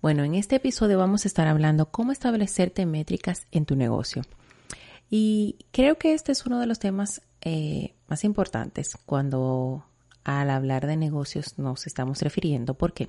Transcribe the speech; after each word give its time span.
Bueno, 0.00 0.22
en 0.22 0.36
este 0.36 0.56
episodio 0.56 0.96
vamos 0.96 1.24
a 1.24 1.28
estar 1.28 1.48
hablando 1.48 1.90
cómo 1.90 2.12
establecerte 2.12 2.86
métricas 2.86 3.48
en 3.50 3.66
tu 3.66 3.74
negocio. 3.74 4.22
Y 5.10 5.56
creo 5.72 5.98
que 5.98 6.14
este 6.14 6.30
es 6.30 6.46
uno 6.46 6.60
de 6.60 6.66
los 6.66 6.78
temas 6.78 7.20
eh, 7.40 7.94
más 8.06 8.22
importantes 8.22 8.96
cuando 9.06 9.84
al 10.22 10.50
hablar 10.50 10.86
de 10.86 10.96
negocios 10.96 11.58
nos 11.58 11.88
estamos 11.88 12.22
refiriendo. 12.22 12.74
¿Por 12.74 12.92
qué? 12.92 13.08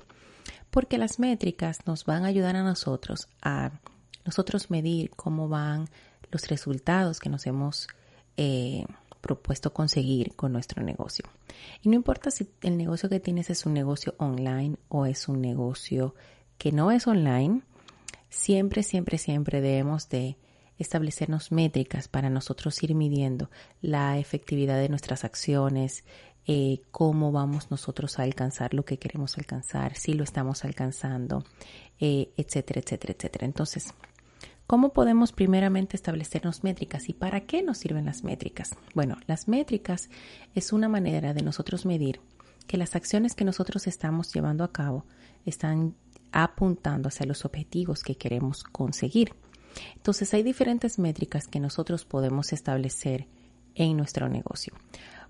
Porque 0.72 0.98
las 0.98 1.20
métricas 1.20 1.86
nos 1.86 2.06
van 2.06 2.24
a 2.24 2.28
ayudar 2.28 2.56
a 2.56 2.64
nosotros 2.64 3.28
a 3.40 3.70
nosotros 4.24 4.68
medir 4.68 5.10
cómo 5.10 5.48
van 5.48 5.88
los 6.32 6.48
resultados 6.48 7.20
que 7.20 7.30
nos 7.30 7.46
hemos 7.46 7.86
eh, 8.36 8.84
propuesto 9.20 9.72
conseguir 9.72 10.34
con 10.34 10.52
nuestro 10.52 10.82
negocio. 10.82 11.24
Y 11.82 11.88
no 11.88 11.94
importa 11.94 12.32
si 12.32 12.50
el 12.62 12.76
negocio 12.76 13.08
que 13.08 13.20
tienes 13.20 13.48
es 13.48 13.64
un 13.64 13.74
negocio 13.74 14.16
online 14.18 14.76
o 14.88 15.06
es 15.06 15.28
un 15.28 15.40
negocio 15.40 16.16
que 16.60 16.72
no 16.72 16.90
es 16.90 17.06
online, 17.06 17.62
siempre, 18.28 18.82
siempre, 18.82 19.16
siempre 19.16 19.62
debemos 19.62 20.10
de 20.10 20.36
establecernos 20.76 21.52
métricas 21.52 22.06
para 22.06 22.28
nosotros 22.28 22.82
ir 22.82 22.94
midiendo 22.94 23.48
la 23.80 24.18
efectividad 24.18 24.78
de 24.78 24.90
nuestras 24.90 25.24
acciones, 25.24 26.04
eh, 26.46 26.82
cómo 26.90 27.32
vamos 27.32 27.70
nosotros 27.70 28.18
a 28.18 28.24
alcanzar 28.24 28.74
lo 28.74 28.84
que 28.84 28.98
queremos 28.98 29.38
alcanzar, 29.38 29.96
si 29.96 30.12
lo 30.12 30.22
estamos 30.22 30.62
alcanzando, 30.66 31.46
eh, 31.98 32.30
etcétera, 32.36 32.80
etcétera, 32.80 33.14
etcétera. 33.16 33.46
Entonces, 33.46 33.94
¿cómo 34.66 34.92
podemos 34.92 35.32
primeramente 35.32 35.96
establecernos 35.96 36.62
métricas 36.62 37.08
y 37.08 37.14
para 37.14 37.40
qué 37.46 37.62
nos 37.62 37.78
sirven 37.78 38.04
las 38.04 38.22
métricas? 38.22 38.76
Bueno, 38.94 39.16
las 39.26 39.48
métricas 39.48 40.10
es 40.54 40.74
una 40.74 40.90
manera 40.90 41.32
de 41.32 41.40
nosotros 41.40 41.86
medir 41.86 42.20
que 42.66 42.76
las 42.76 42.96
acciones 42.96 43.34
que 43.34 43.46
nosotros 43.46 43.86
estamos 43.86 44.30
llevando 44.34 44.62
a 44.62 44.72
cabo 44.72 45.06
están 45.46 45.94
apuntando 46.32 47.08
hacia 47.08 47.26
los 47.26 47.44
objetivos 47.44 48.02
que 48.02 48.16
queremos 48.16 48.64
conseguir. 48.64 49.34
Entonces 49.96 50.32
hay 50.34 50.42
diferentes 50.42 50.98
métricas 50.98 51.46
que 51.46 51.60
nosotros 51.60 52.04
podemos 52.04 52.52
establecer 52.52 53.28
en 53.74 53.96
nuestro 53.96 54.28
negocio. 54.28 54.74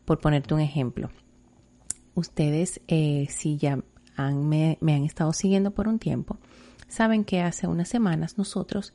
Por 0.05 0.19
ponerte 0.19 0.55
un 0.55 0.61
ejemplo, 0.61 1.11
ustedes 2.15 2.81
eh, 2.89 3.27
si 3.31 3.57
ya 3.57 3.79
me, 4.19 4.79
me 4.81 4.95
han 4.95 5.05
estado 5.05 5.33
siguiendo 5.33 5.71
por 5.73 5.89
un 5.89 5.99
tiempo, 5.99 6.39
saben 6.89 7.25
que 7.25 7.41
hace 7.41 7.67
unas 7.67 7.89
semanas 7.89 8.39
nosotros 8.39 8.93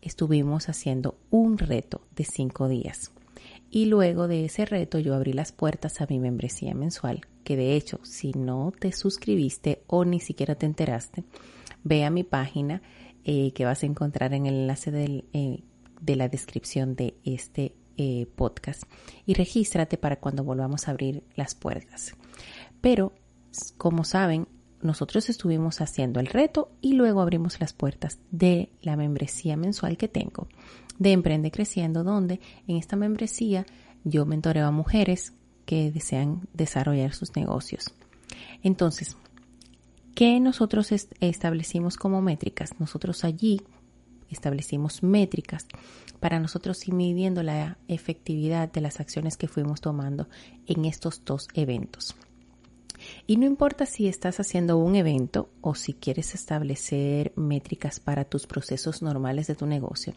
estuvimos 0.00 0.68
haciendo 0.68 1.18
un 1.30 1.58
reto 1.58 2.02
de 2.14 2.24
cinco 2.24 2.68
días. 2.68 3.10
Y 3.74 3.86
luego 3.86 4.28
de 4.28 4.44
ese 4.44 4.66
reto 4.66 5.00
yo 5.00 5.16
abrí 5.16 5.32
las 5.32 5.50
puertas 5.50 6.00
a 6.00 6.06
mi 6.08 6.20
membresía 6.20 6.74
mensual, 6.74 7.22
que 7.42 7.56
de 7.56 7.74
hecho 7.74 7.98
si 8.04 8.30
no 8.30 8.72
te 8.78 8.92
suscribiste 8.92 9.82
o 9.88 10.04
ni 10.04 10.20
siquiera 10.20 10.54
te 10.54 10.64
enteraste, 10.64 11.24
ve 11.82 12.04
a 12.04 12.10
mi 12.10 12.22
página 12.22 12.82
eh, 13.24 13.50
que 13.52 13.64
vas 13.64 13.82
a 13.82 13.86
encontrar 13.86 14.32
en 14.32 14.46
el 14.46 14.54
enlace 14.60 15.24
eh, 15.32 15.64
de 16.00 16.14
la 16.14 16.28
descripción 16.28 16.94
de 16.94 17.16
este 17.24 17.74
eh, 17.96 18.26
podcast 18.36 18.84
y 19.26 19.34
regístrate 19.34 19.98
para 19.98 20.20
cuando 20.20 20.44
volvamos 20.44 20.86
a 20.86 20.92
abrir 20.92 21.24
las 21.34 21.56
puertas. 21.56 22.14
Pero, 22.80 23.12
como 23.76 24.04
saben, 24.04 24.46
nosotros 24.84 25.28
estuvimos 25.28 25.80
haciendo 25.80 26.20
el 26.20 26.26
reto 26.26 26.70
y 26.80 26.92
luego 26.92 27.20
abrimos 27.22 27.58
las 27.58 27.72
puertas 27.72 28.18
de 28.30 28.68
la 28.82 28.96
membresía 28.96 29.56
mensual 29.56 29.96
que 29.96 30.08
tengo 30.08 30.46
de 30.98 31.12
Emprende 31.12 31.50
Creciendo, 31.50 32.04
donde 32.04 32.40
en 32.68 32.76
esta 32.76 32.94
membresía 32.94 33.66
yo 34.04 34.26
mentoreo 34.26 34.66
a 34.66 34.70
mujeres 34.70 35.32
que 35.66 35.90
desean 35.90 36.46
desarrollar 36.52 37.14
sus 37.14 37.34
negocios. 37.34 37.86
Entonces, 38.62 39.16
¿qué 40.14 40.38
nosotros 40.40 40.92
establecimos 41.20 41.96
como 41.96 42.20
métricas? 42.20 42.78
Nosotros 42.78 43.24
allí 43.24 43.62
establecimos 44.30 45.02
métricas 45.02 45.66
para 46.20 46.40
nosotros 46.40 46.86
ir 46.86 46.94
midiendo 46.94 47.42
la 47.42 47.78
efectividad 47.88 48.70
de 48.70 48.80
las 48.80 49.00
acciones 49.00 49.36
que 49.36 49.48
fuimos 49.48 49.80
tomando 49.80 50.28
en 50.66 50.84
estos 50.84 51.24
dos 51.24 51.48
eventos. 51.54 52.14
Y 53.26 53.38
no 53.38 53.46
importa 53.46 53.86
si 53.86 54.06
estás 54.06 54.38
haciendo 54.38 54.76
un 54.76 54.96
evento 54.96 55.48
o 55.62 55.74
si 55.74 55.94
quieres 55.94 56.34
establecer 56.34 57.32
métricas 57.36 57.98
para 57.98 58.26
tus 58.26 58.46
procesos 58.46 59.00
normales 59.00 59.46
de 59.46 59.54
tu 59.54 59.66
negocio, 59.66 60.12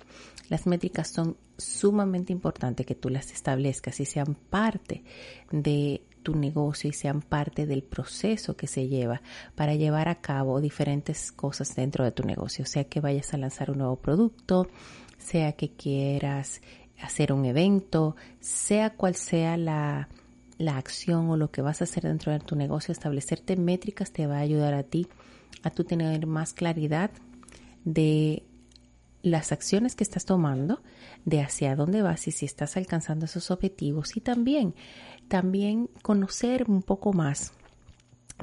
las 0.50 0.68
métricas 0.68 1.08
son 1.08 1.38
sumamente 1.58 2.34
importantes 2.34 2.86
que 2.86 2.96
tú 2.96 3.10
las 3.10 3.32
establezcas 3.32 4.02
y 4.02 4.06
sean 4.06 4.36
parte 4.36 5.06
de 5.52 6.02
tu 6.22 6.36
negocio 6.36 6.90
y 6.90 6.94
sean 6.94 7.22
parte 7.22 7.66
del 7.66 7.82
proceso 7.82 8.58
que 8.58 8.68
se 8.68 8.90
lleva 8.90 9.22
para 9.56 9.76
llevar 9.76 10.10
a 10.10 10.20
cabo 10.20 10.60
diferentes 10.60 11.32
cosas 11.32 11.74
dentro 11.74 12.04
de 12.04 12.12
tu 12.12 12.24
negocio, 12.24 12.66
sea 12.66 12.84
que 12.84 13.00
vayas 13.00 13.34
a 13.34 13.38
lanzar 13.38 13.72
un 13.72 13.78
nuevo 13.78 13.96
producto, 13.96 14.68
sea 15.18 15.54
que 15.54 15.72
quieras 15.72 16.62
hacer 17.02 17.32
un 17.32 17.46
evento, 17.46 18.18
sea 18.42 18.90
cual 18.90 19.16
sea 19.16 19.56
la 19.56 20.10
la 20.58 20.78
acción 20.78 21.30
o 21.30 21.38
lo 21.38 21.52
que 21.52 21.62
vas 21.62 21.82
a 21.82 21.86
hacer 21.86 22.04
dentro 22.04 22.32
de 22.32 22.40
tu 22.40 22.56
negocio, 22.56 22.92
establecerte 22.92 23.56
métricas 23.56 24.12
te 24.12 24.28
va 24.28 24.38
a 24.38 24.42
ayudar 24.42 24.74
a 24.74 24.84
ti 24.84 25.08
a 25.64 25.70
tú 25.70 25.84
tener 25.84 26.26
más 26.28 26.54
claridad 26.54 27.12
de 27.84 28.44
las 29.22 29.52
acciones 29.52 29.96
que 29.96 30.04
estás 30.04 30.26
tomando, 30.26 30.82
de 31.26 31.42
hacia 31.42 31.76
dónde 31.76 32.02
vas 32.02 32.28
y 32.28 32.32
si 32.32 32.46
estás 32.46 32.78
alcanzando 32.78 33.26
esos 33.26 33.52
objetivos 33.52 34.16
y 34.16 34.22
también, 34.22 34.76
también 35.28 35.90
conocer 36.02 36.66
un 36.70 36.82
poco 36.82 37.14
más 37.14 37.54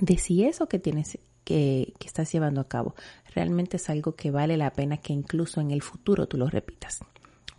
de 0.01 0.19
si 0.19 0.45
eso 0.45 0.69
que 0.69 0.79
tienes 0.79 1.19
que, 1.45 1.95
que 1.99 2.07
estás 2.07 2.33
llevando 2.33 2.61
a 2.61 2.69
cabo 2.69 2.95
realmente 3.35 3.77
es 3.77 3.91
algo 3.91 4.15
que 4.15 4.31
vale 4.31 4.57
la 4.57 4.73
pena 4.73 4.97
que 4.97 5.13
incluso 5.13 5.61
en 5.61 5.71
el 5.71 5.83
futuro 5.83 6.27
tú 6.27 6.37
lo 6.37 6.49
repitas. 6.49 7.01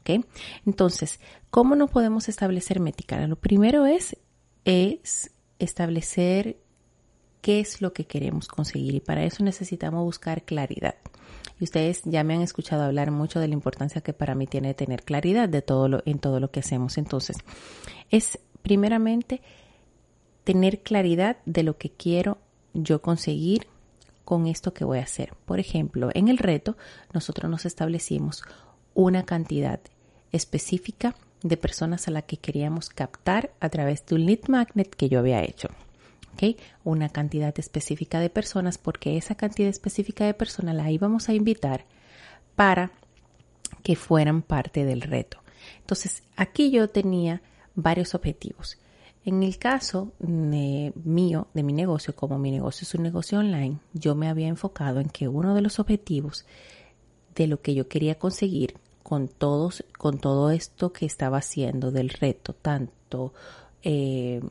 ¿Okay? 0.01 0.23
Entonces, 0.67 1.19
¿cómo 1.49 1.75
no 1.75 1.87
podemos 1.87 2.29
establecer 2.29 2.79
métrica? 2.79 3.25
Lo 3.25 3.37
primero 3.37 3.87
es 3.87 4.15
es 4.65 5.31
establecer 5.59 6.57
qué 7.41 7.59
es 7.59 7.81
lo 7.81 7.93
que 7.93 8.05
queremos 8.05 8.47
conseguir 8.47 8.95
y 8.95 8.99
para 8.99 9.23
eso 9.23 9.43
necesitamos 9.43 10.03
buscar 10.03 10.43
claridad. 10.43 10.95
Y 11.59 11.63
ustedes 11.63 12.01
ya 12.03 12.23
me 12.23 12.33
han 12.33 12.41
escuchado 12.41 12.83
hablar 12.83 13.11
mucho 13.11 13.39
de 13.39 13.47
la 13.47 13.53
importancia 13.53 14.01
que 14.01 14.13
para 14.13 14.35
mí 14.35 14.47
tiene 14.47 14.73
tener 14.73 15.03
claridad 15.03 15.47
de 15.47 15.61
todo 15.61 15.87
lo, 15.87 16.03
en 16.05 16.19
todo 16.19 16.39
lo 16.39 16.51
que 16.51 16.59
hacemos. 16.59 16.97
Entonces, 16.97 17.37
es 18.09 18.39
primeramente 18.61 19.41
tener 20.43 20.81
claridad 20.81 21.37
de 21.45 21.63
lo 21.63 21.77
que 21.77 21.91
quiero 21.91 22.39
yo 22.73 23.01
conseguir 23.01 23.67
con 24.25 24.47
esto 24.47 24.73
que 24.73 24.83
voy 24.83 24.97
a 24.97 25.03
hacer. 25.03 25.33
Por 25.45 25.59
ejemplo, 25.59 26.09
en 26.13 26.27
el 26.27 26.39
reto 26.39 26.75
nosotros 27.13 27.49
nos 27.49 27.65
establecimos 27.65 28.43
una 28.93 29.23
cantidad 29.23 29.79
específica 30.31 31.15
de 31.41 31.57
personas 31.57 32.07
a 32.07 32.11
las 32.11 32.23
que 32.23 32.37
queríamos 32.37 32.89
captar 32.89 33.51
a 33.59 33.69
través 33.69 34.05
de 34.05 34.15
un 34.15 34.25
lead 34.25 34.47
magnet 34.47 34.95
que 34.95 35.09
yo 35.09 35.19
había 35.19 35.43
hecho. 35.43 35.69
¿Okay? 36.33 36.57
Una 36.83 37.09
cantidad 37.09 37.57
específica 37.57 38.19
de 38.19 38.29
personas 38.29 38.77
porque 38.77 39.15
esa 39.15 39.35
cantidad 39.35 39.69
específica 39.69 40.25
de 40.25 40.33
personas 40.33 40.75
la 40.75 40.91
íbamos 40.91 41.29
a 41.29 41.33
invitar 41.33 41.85
para 42.55 42.91
que 43.83 43.95
fueran 43.95 44.41
parte 44.41 44.83
del 44.83 45.01
reto. 45.01 45.37
Entonces, 45.79 46.23
aquí 46.35 46.71
yo 46.71 46.89
tenía 46.89 47.41
varios 47.75 48.15
objetivos. 48.15 48.77
En 49.23 49.41
el 49.41 49.57
caso 49.57 50.13
mío, 50.19 51.47
de 51.53 51.63
mi 51.63 51.73
negocio, 51.73 52.15
como 52.15 52.37
mi 52.37 52.51
negocio 52.51 52.85
es 52.85 52.93
un 52.93 53.03
negocio 53.03 53.39
online, 53.39 53.79
yo 53.93 54.13
me 54.13 54.29
había 54.29 54.47
enfocado 54.47 54.99
en 54.99 55.09
que 55.09 55.27
uno 55.27 55.55
de 55.55 55.61
los 55.61 55.79
objetivos 55.79 56.45
de 57.33 57.47
lo 57.47 57.61
que 57.61 57.73
yo 57.73 57.87
quería 57.87 58.15
conseguir 58.19 58.75
con 59.05 59.27
todos, 59.27 59.85
con 59.99 60.17
todo 60.17 60.49
esto 60.49 60.91
que 60.91 61.05
estaba 61.05 61.37
haciendo 61.37 61.91
del 61.91 62.09
reto, 62.09 62.53
tanto 62.53 63.35
eh, 63.83 64.41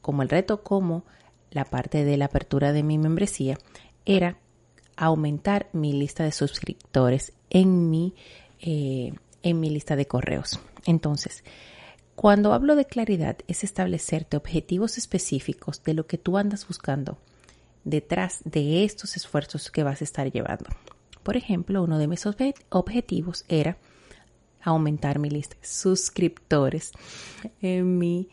como 0.00 0.22
el 0.22 0.28
reto 0.28 0.62
como 0.62 1.02
la 1.50 1.64
parte 1.64 2.04
de 2.04 2.16
la 2.16 2.26
apertura 2.26 2.72
de 2.72 2.84
mi 2.84 2.98
membresía, 2.98 3.58
era 4.04 4.38
aumentar 4.94 5.68
mi 5.72 5.92
lista 5.92 6.22
de 6.22 6.30
suscriptores 6.30 7.32
en 7.50 7.90
mi, 7.90 8.14
eh, 8.60 9.12
en 9.42 9.58
mi 9.58 9.70
lista 9.70 9.96
de 9.96 10.06
correos. 10.06 10.60
Entonces, 10.84 11.42
cuando 12.14 12.52
hablo 12.52 12.76
de 12.76 12.84
claridad 12.84 13.38
es 13.48 13.64
establecerte 13.64 14.36
objetivos 14.36 14.98
específicos 14.98 15.82
de 15.82 15.94
lo 15.94 16.06
que 16.06 16.16
tú 16.16 16.38
andas 16.38 16.68
buscando 16.68 17.18
detrás 17.82 18.38
de 18.44 18.84
estos 18.84 19.16
esfuerzos 19.16 19.72
que 19.72 19.82
vas 19.82 20.00
a 20.00 20.04
estar 20.04 20.30
llevando. 20.30 20.66
Por 21.24 21.36
ejemplo, 21.36 21.82
uno 21.82 21.98
de 21.98 22.06
mis 22.06 22.24
objetivos 22.70 23.44
era 23.48 23.76
aumentar 24.66 25.18
mi 25.18 25.30
lista 25.30 25.56
de 25.60 25.66
suscriptores 25.66 26.92
en 27.62 27.98
mi, 27.98 28.28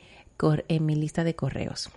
en 0.67 0.85
mi 0.85 0.95
lista 0.95 1.23
de 1.23 1.35
correos. 1.35 1.89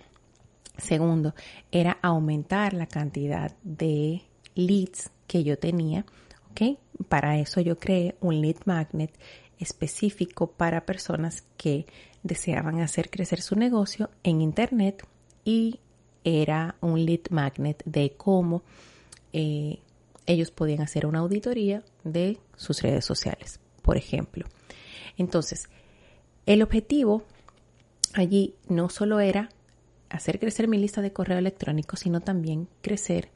Segundo, 0.77 1.33
era 1.71 1.97
aumentar 2.01 2.73
la 2.73 2.85
cantidad 2.85 3.55
de 3.63 4.21
leads 4.55 5.09
que 5.27 5.43
yo 5.43 5.57
tenía. 5.57 6.05
¿ok? 6.51 6.77
Para 7.09 7.39
eso 7.39 7.61
yo 7.61 7.77
creé 7.77 8.15
un 8.21 8.41
lead 8.41 8.57
magnet 8.65 9.11
específico 9.59 10.51
para 10.51 10.85
personas 10.85 11.43
que 11.57 11.85
deseaban 12.23 12.79
hacer 12.79 13.09
crecer 13.09 13.41
su 13.41 13.55
negocio 13.55 14.09
en 14.23 14.41
Internet 14.41 15.05
y 15.43 15.79
era 16.23 16.75
un 16.81 17.05
lead 17.05 17.29
magnet 17.29 17.81
de 17.85 18.13
cómo 18.17 18.63
eh, 19.33 19.79
ellos 20.25 20.51
podían 20.51 20.81
hacer 20.81 21.05
una 21.05 21.19
auditoría 21.19 21.83
de 22.03 22.37
sus 22.55 22.81
redes 22.81 23.05
sociales, 23.05 23.59
por 23.87 23.95
ejemplo. 23.95 24.45
Entonces, 25.17 25.69
el 26.45 26.61
objetivo 26.61 27.23
allí 28.13 28.53
no 28.67 28.89
solo 28.89 29.21
era 29.21 29.47
hacer 30.09 30.41
crecer 30.41 30.67
mi 30.67 30.77
lista 30.77 31.01
de 31.01 31.13
correo 31.13 31.37
electrónico, 31.37 31.95
sino 31.95 32.19
también 32.19 32.67
crecer 32.81 33.29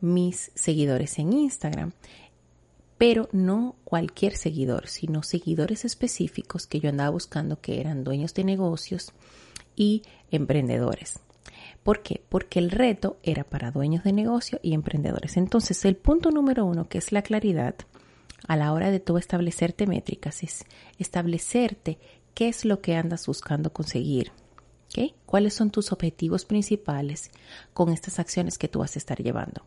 mis 0.00 0.50
seguidores 0.56 1.20
en 1.20 1.32
Instagram. 1.32 1.92
Pero 2.98 3.28
no 3.30 3.76
cualquier 3.84 4.36
seguidor, 4.36 4.88
sino 4.88 5.22
seguidores 5.22 5.84
específicos 5.84 6.66
que 6.66 6.80
yo 6.80 6.88
andaba 6.88 7.10
buscando 7.10 7.60
que 7.60 7.80
eran 7.80 8.02
dueños 8.02 8.34
de 8.34 8.42
negocios 8.42 9.12
y 9.76 10.02
emprendedores. 10.32 11.20
¿Por 11.84 12.02
qué? 12.02 12.20
Porque 12.28 12.58
el 12.58 12.72
reto 12.72 13.16
era 13.22 13.44
para 13.44 13.70
dueños 13.70 14.02
de 14.02 14.12
negocio 14.12 14.58
y 14.60 14.74
emprendedores. 14.74 15.36
Entonces, 15.36 15.84
el 15.84 15.94
punto 15.94 16.32
número 16.32 16.64
uno, 16.64 16.88
que 16.88 16.98
es 16.98 17.12
la 17.12 17.22
claridad, 17.22 17.76
a 18.46 18.56
la 18.56 18.72
hora 18.72 18.90
de 18.90 19.00
tú 19.00 19.18
establecerte 19.18 19.86
métricas, 19.86 20.42
es 20.42 20.64
establecerte 20.98 21.98
qué 22.34 22.48
es 22.48 22.64
lo 22.64 22.80
que 22.80 22.96
andas 22.96 23.26
buscando 23.26 23.72
conseguir. 23.72 24.32
¿Cuáles 25.26 25.54
son 25.54 25.70
tus 25.70 25.92
objetivos 25.92 26.44
principales 26.44 27.30
con 27.74 27.90
estas 27.90 28.18
acciones 28.18 28.56
que 28.56 28.68
tú 28.68 28.78
vas 28.78 28.96
a 28.96 28.98
estar 28.98 29.22
llevando? 29.22 29.62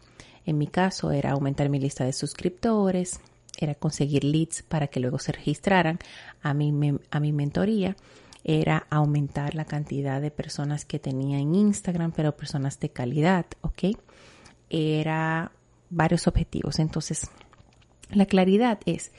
En 0.46 0.58
mi 0.58 0.68
caso 0.68 1.12
era 1.12 1.32
aumentar 1.32 1.70
mi 1.70 1.80
lista 1.80 2.04
de 2.04 2.14
suscriptores, 2.14 3.20
era 3.58 3.76
conseguir 3.76 4.24
leads 4.24 4.64
para 4.64 4.88
que 4.88 5.00
luego 5.00 5.20
se 5.20 5.32
registraran 5.32 6.00
a 6.42 6.54
mi, 6.54 6.98
a 7.12 7.20
mi 7.20 7.32
mentoría, 7.32 7.96
era 8.44 8.88
aumentar 8.90 9.54
la 9.54 9.66
cantidad 9.66 10.20
de 10.20 10.32
personas 10.32 10.86
que 10.86 10.98
tenía 10.98 11.38
en 11.38 11.54
Instagram, 11.54 12.12
pero 12.12 12.36
personas 12.36 12.80
de 12.80 12.90
calidad, 12.90 13.46
¿ok? 13.62 13.96
Era 14.70 15.52
varios 15.92 16.28
objetivos. 16.28 16.80
Entonces, 16.80 17.30
la 18.12 18.26
claridad 18.26 18.80
es, 18.86 19.12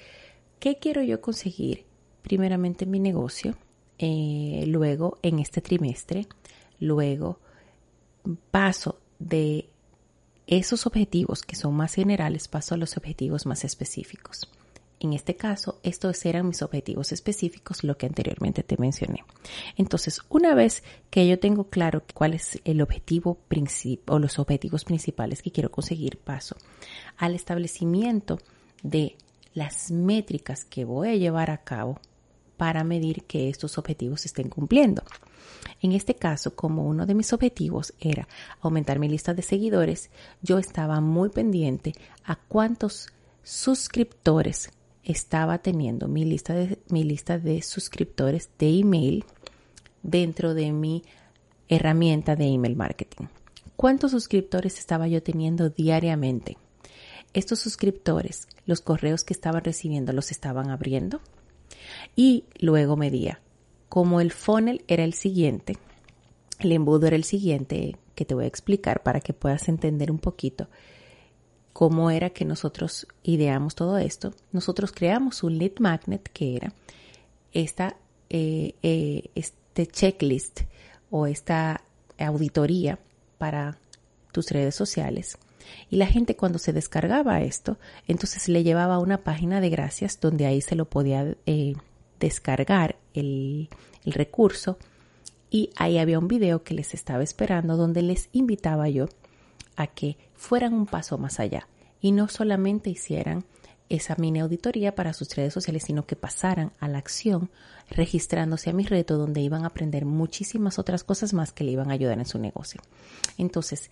¿qué 0.59 0.79
quiero 0.79 1.03
yo 1.03 1.21
conseguir? 1.21 1.85
Primeramente 2.23 2.85
en 2.85 2.91
mi 2.91 3.01
negocio, 3.01 3.57
eh, 3.99 4.65
luego 4.67 5.19
en 5.23 5.39
este 5.39 5.61
trimestre, 5.61 6.27
luego 6.79 7.41
paso 8.51 9.01
de 9.19 9.69
esos 10.47 10.87
objetivos 10.87 11.43
que 11.43 11.57
son 11.57 11.75
más 11.75 11.95
generales, 11.95 12.49
paso 12.49 12.75
a 12.75 12.79
los 12.79 12.97
objetivos 12.97 13.47
más 13.47 13.65
específicos. 13.65 14.49
En 15.01 15.13
este 15.13 15.35
caso, 15.35 15.81
estos 15.83 16.25
eran 16.27 16.47
mis 16.47 16.63
objetivos 16.63 17.11
específicos, 17.11 17.83
lo 17.83 17.97
que 17.97 18.07
anteriormente 18.07 18.63
te 18.63 18.77
mencioné. 18.77 19.25
Entonces, 19.77 20.21
una 20.29 20.55
vez 20.55 20.85
que 21.11 21.27
yo 21.27 21.41
tengo 21.41 21.65
claro 21.71 22.05
cuál 22.15 22.35
es 22.35 22.61
el 22.65 22.81
objetivo 22.81 23.35
principal 23.49 24.15
o 24.15 24.19
los 24.21 24.39
objetivos 24.39 24.85
principales 24.85 25.43
que 25.43 25.51
quiero 25.51 25.73
conseguir, 25.73 26.19
paso 26.19 26.57
al 27.17 27.35
establecimiento 27.35 28.39
de 28.83 29.17
las 29.55 29.91
métricas 29.91 30.65
que 30.65 30.85
voy 30.85 31.09
a 31.11 31.17
llevar 31.17 31.51
a 31.51 31.59
cabo 31.59 32.01
para 32.57 32.85
medir 32.85 33.25
que 33.25 33.49
estos 33.49 33.79
objetivos 33.79 34.23
se 34.23 34.29
estén 34.29 34.49
cumpliendo. 34.49 35.03
En 35.81 35.93
este 35.93 36.15
caso, 36.15 36.55
como 36.55 36.87
uno 36.87 37.07
de 37.07 37.15
mis 37.15 37.33
objetivos 37.33 37.93
era 37.99 38.29
aumentar 38.61 38.99
mi 38.99 39.09
lista 39.09 39.35
de 39.35 39.43
seguidores, 39.43 40.11
yo 40.41 40.59
estaba 40.59 41.01
muy 41.01 41.29
pendiente 41.31 41.93
a 42.25 42.37
cuántos 42.37 43.09
suscriptores 43.43 44.71
estaba 45.03 45.59
teniendo 45.59 46.07
mi 46.07 46.25
lista 46.25 46.55
de, 46.55 46.79
mi 46.89 47.03
lista 47.03 47.39
de 47.39 47.63
suscriptores 47.63 48.51
de 48.59 48.79
email 48.79 49.25
dentro 50.03 50.55
de 50.55 50.71
mi 50.73 51.03
herramienta 51.69 52.37
de 52.37 52.47
email 52.47 52.77
marketing. 52.77 53.27
¿Cuántos 53.77 54.13
suscriptores 54.13 54.79
estaba 54.79 55.09
yo 55.09 55.23
teniendo 55.23 55.71
diariamente? 55.71 56.57
Estos 57.35 57.61
suscriptores, 57.61 58.47
los 58.67 58.81
correos 58.81 59.25
que 59.25 59.33
estaban 59.33 59.65
recibiendo, 59.65 60.13
los 60.13 60.31
estaban 60.31 60.71
abriendo. 60.71 61.21
Y 62.15 62.45
luego 62.59 62.97
medía. 62.97 63.41
Como 63.89 64.21
el 64.21 64.33
funnel 64.33 64.85
era 64.89 65.05
el 65.05 65.15
siguiente, 65.15 65.77
el 66.59 66.73
embudo 66.73 67.07
era 67.07 67.17
el 67.17 67.25
siguiente, 67.25 67.97
que 68.15 68.25
te 68.25 68.35
voy 68.35 68.45
a 68.45 68.49
explicar 68.49 69.03
para 69.03 69.21
que 69.21 69.33
puedas 69.33 69.69
entender 69.69 70.11
un 70.11 70.19
poquito 70.19 70.69
cómo 71.73 72.11
era 72.11 72.31
que 72.31 72.45
nosotros 72.45 73.07
ideamos 73.23 73.75
todo 73.75 73.99
esto. 73.99 74.35
Nosotros 74.53 74.93
creamos 74.93 75.43
un 75.43 75.59
lead 75.59 75.79
magnet 75.81 76.29
que 76.33 76.57
era 76.57 76.73
esta, 77.53 77.97
eh, 78.29 78.75
eh, 78.83 79.31
este 79.35 79.87
checklist 79.87 80.61
o 81.11 81.27
esta 81.27 81.83
auditoría 82.19 82.99
para 83.39 83.79
tus 84.33 84.51
redes 84.51 84.75
sociales. 84.75 85.39
Y 85.91 85.97
la 85.97 86.07
gente 86.07 86.37
cuando 86.37 86.59
se 86.59 86.73
descargaba 86.73 87.43
esto, 87.43 87.79
entonces 88.07 88.49
le 88.49 88.63
llevaba 88.65 88.95
a 88.95 88.99
una 88.99 89.19
página 89.19 89.61
de 89.61 89.71
gracias 89.71 90.21
donde 90.21 90.47
ahí 90.47 90.61
se 90.61 90.77
lo 90.77 90.87
podía 90.87 91.37
eh, 91.47 91.75
descargar 92.21 92.97
el, 93.15 93.69
el 94.05 94.13
recurso 94.13 94.79
y 95.51 95.71
ahí 95.77 95.99
había 95.99 96.19
un 96.19 96.29
video 96.29 96.63
que 96.63 96.75
les 96.75 96.95
estaba 96.95 97.23
esperando 97.23 97.77
donde 97.77 98.03
les 98.03 98.29
invitaba 98.33 98.89
yo 98.89 99.09
a 99.77 99.87
que 99.87 100.17
fueran 100.35 100.73
un 100.75 100.87
paso 100.87 101.19
más 101.19 101.41
allá 101.41 101.69
y 102.01 102.13
no 102.13 102.29
solamente 102.29 102.91
hicieran 102.91 103.45
esa 103.89 104.17
mini 104.17 104.41
auditoría 104.41 104.95
para 104.95 105.13
sus 105.13 105.35
redes 105.37 105.53
sociales, 105.53 105.85
sino 105.85 106.07
que 106.07 106.17
pasaran 106.17 106.73
a 106.81 106.89
la 106.89 106.99
acción 106.99 107.51
registrándose 107.91 108.71
a 108.71 108.73
mi 108.73 108.85
reto 108.85 109.19
donde 109.19 109.43
iban 109.43 109.65
a 109.65 109.69
aprender 109.69 110.07
muchísimas 110.07 110.79
otras 110.79 111.05
cosas 111.05 111.35
más 111.35 111.53
que 111.53 111.65
le 111.65 111.73
iban 111.73 111.91
a 111.91 111.95
ayudar 111.95 112.19
en 112.19 112.25
su 112.25 112.39
negocio. 112.39 112.81
Entonces, 113.37 113.91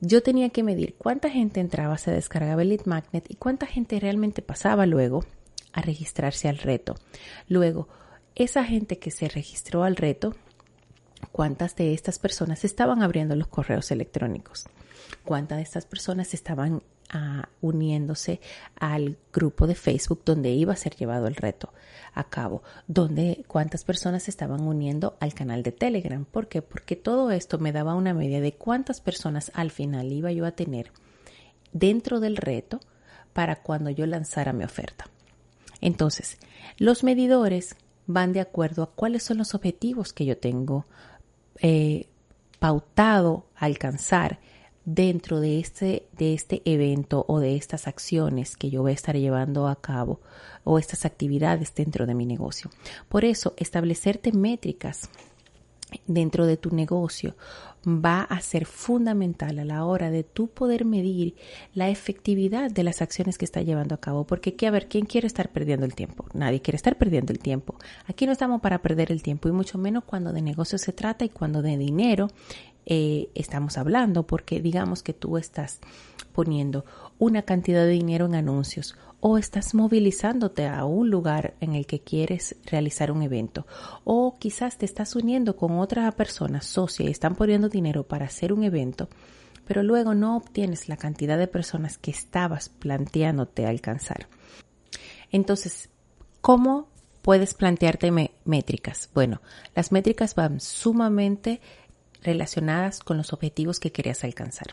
yo 0.00 0.22
tenía 0.22 0.50
que 0.50 0.62
medir 0.62 0.94
cuánta 0.96 1.30
gente 1.30 1.60
entraba, 1.60 1.98
se 1.98 2.10
descargaba 2.10 2.62
el 2.62 2.70
lead 2.70 2.86
magnet 2.86 3.26
y 3.28 3.36
cuánta 3.36 3.66
gente 3.66 3.98
realmente 4.00 4.42
pasaba 4.42 4.86
luego 4.86 5.24
a 5.72 5.82
registrarse 5.82 6.48
al 6.48 6.58
reto. 6.58 6.96
Luego, 7.48 7.88
esa 8.34 8.64
gente 8.64 8.98
que 8.98 9.10
se 9.10 9.28
registró 9.28 9.84
al 9.84 9.96
reto, 9.96 10.34
cuántas 11.32 11.76
de 11.76 11.94
estas 11.94 12.18
personas 12.18 12.64
estaban 12.64 13.02
abriendo 13.02 13.36
los 13.36 13.48
correos 13.48 13.90
electrónicos 13.90 14.66
cuántas 15.24 15.58
de 15.58 15.62
estas 15.62 15.86
personas 15.86 16.34
estaban 16.34 16.82
uniéndose 17.60 18.40
al 18.78 19.16
grupo 19.32 19.66
de 19.66 19.74
Facebook 19.74 20.22
donde 20.24 20.50
iba 20.50 20.72
a 20.72 20.76
ser 20.76 20.96
llevado 20.96 21.26
el 21.28 21.36
reto 21.36 21.72
a 22.14 22.24
cabo, 22.24 22.62
donde 22.88 23.44
cuántas 23.46 23.84
personas 23.84 24.28
estaban 24.28 24.62
uniendo 24.62 25.16
al 25.20 25.34
canal 25.34 25.62
de 25.62 25.72
Telegram. 25.72 26.24
¿Por 26.24 26.48
qué? 26.48 26.62
Porque 26.62 26.96
todo 26.96 27.30
esto 27.30 27.58
me 27.58 27.72
daba 27.72 27.94
una 27.94 28.14
media 28.14 28.40
de 28.40 28.52
cuántas 28.52 29.00
personas 29.00 29.52
al 29.54 29.70
final 29.70 30.12
iba 30.12 30.32
yo 30.32 30.46
a 30.46 30.52
tener 30.52 30.90
dentro 31.72 32.20
del 32.20 32.36
reto 32.36 32.80
para 33.32 33.56
cuando 33.56 33.90
yo 33.90 34.06
lanzara 34.06 34.52
mi 34.52 34.64
oferta. 34.64 35.08
Entonces, 35.80 36.38
los 36.78 37.04
medidores 37.04 37.76
van 38.06 38.32
de 38.32 38.40
acuerdo 38.40 38.82
a 38.82 38.90
cuáles 38.90 39.22
son 39.22 39.38
los 39.38 39.54
objetivos 39.54 40.12
que 40.12 40.24
yo 40.24 40.38
tengo 40.38 40.86
eh, 41.60 42.08
pautado 42.58 43.46
alcanzar 43.54 44.38
dentro 44.86 45.40
de 45.40 45.58
este, 45.58 46.06
de 46.16 46.32
este 46.32 46.62
evento 46.64 47.26
o 47.28 47.40
de 47.40 47.56
estas 47.56 47.88
acciones 47.88 48.56
que 48.56 48.70
yo 48.70 48.82
voy 48.82 48.92
a 48.92 48.94
estar 48.94 49.16
llevando 49.16 49.66
a 49.66 49.76
cabo 49.76 50.20
o 50.64 50.78
estas 50.78 51.04
actividades 51.04 51.74
dentro 51.74 52.06
de 52.06 52.14
mi 52.14 52.24
negocio. 52.24 52.70
Por 53.08 53.24
eso, 53.24 53.52
establecerte 53.58 54.32
métricas 54.32 55.10
dentro 56.06 56.46
de 56.46 56.56
tu 56.56 56.74
negocio 56.74 57.36
va 57.86 58.22
a 58.22 58.40
ser 58.40 58.66
fundamental 58.66 59.60
a 59.60 59.64
la 59.64 59.84
hora 59.84 60.10
de 60.10 60.24
tú 60.24 60.48
poder 60.48 60.84
medir 60.84 61.36
la 61.72 61.88
efectividad 61.88 62.70
de 62.70 62.82
las 62.82 63.00
acciones 63.00 63.38
que 63.38 63.44
está 63.44 63.62
llevando 63.62 63.94
a 63.94 64.00
cabo. 64.00 64.26
Porque, 64.26 64.56
a 64.66 64.70
ver, 64.70 64.88
¿quién 64.88 65.06
quiere 65.06 65.28
estar 65.28 65.50
perdiendo 65.50 65.86
el 65.86 65.94
tiempo? 65.94 66.26
Nadie 66.34 66.60
quiere 66.60 66.76
estar 66.76 66.98
perdiendo 66.98 67.32
el 67.32 67.38
tiempo. 67.38 67.76
Aquí 68.06 68.26
no 68.26 68.32
estamos 68.32 68.60
para 68.60 68.82
perder 68.82 69.12
el 69.12 69.22
tiempo 69.22 69.48
y 69.48 69.52
mucho 69.52 69.78
menos 69.78 70.02
cuando 70.04 70.32
de 70.32 70.42
negocio 70.42 70.78
se 70.78 70.92
trata 70.92 71.24
y 71.24 71.28
cuando 71.28 71.62
de 71.62 71.76
dinero 71.76 72.28
eh, 72.86 73.28
estamos 73.34 73.78
hablando, 73.78 74.26
porque 74.26 74.60
digamos 74.60 75.02
que 75.02 75.12
tú 75.12 75.36
estás 75.36 75.80
poniendo 76.32 76.84
una 77.18 77.42
cantidad 77.42 77.84
de 77.84 77.90
dinero 77.90 78.26
en 78.26 78.36
anuncios 78.36 78.96
o 79.20 79.38
estás 79.38 79.74
movilizándote 79.74 80.66
a 80.66 80.84
un 80.84 81.10
lugar 81.10 81.54
en 81.60 81.74
el 81.74 81.86
que 81.86 82.00
quieres 82.00 82.56
realizar 82.66 83.10
un 83.10 83.22
evento 83.22 83.66
o 84.04 84.36
quizás 84.38 84.78
te 84.78 84.84
estás 84.84 85.16
uniendo 85.16 85.56
con 85.56 85.78
otra 85.78 86.10
persona 86.12 86.60
socia 86.60 87.06
y 87.06 87.10
están 87.10 87.34
poniendo 87.34 87.68
dinero 87.68 88.04
para 88.04 88.26
hacer 88.26 88.52
un 88.52 88.62
evento, 88.62 89.08
pero 89.66 89.82
luego 89.82 90.14
no 90.14 90.36
obtienes 90.36 90.88
la 90.88 90.96
cantidad 90.96 91.38
de 91.38 91.48
personas 91.48 91.98
que 91.98 92.12
estabas 92.12 92.68
planteándote 92.68 93.66
alcanzar. 93.66 94.28
Entonces, 95.32 95.88
¿cómo 96.40 96.88
puedes 97.22 97.54
plantearte 97.54 98.12
métricas? 98.44 99.10
Bueno, 99.12 99.40
las 99.74 99.90
métricas 99.90 100.36
van 100.36 100.60
sumamente 100.60 101.60
relacionadas 102.26 103.00
con 103.00 103.16
los 103.16 103.32
objetivos 103.32 103.80
que 103.80 103.92
querías 103.92 104.24
alcanzar. 104.24 104.68